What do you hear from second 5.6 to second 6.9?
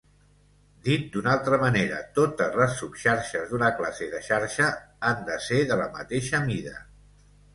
de la mateixa mida.